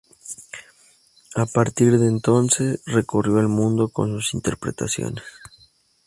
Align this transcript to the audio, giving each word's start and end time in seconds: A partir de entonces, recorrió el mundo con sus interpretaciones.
A 1.35 1.45
partir 1.45 1.99
de 1.99 2.07
entonces, 2.07 2.81
recorrió 2.87 3.37
el 3.39 3.47
mundo 3.49 3.89
con 3.89 4.09
sus 4.13 4.33
interpretaciones. 4.33 5.23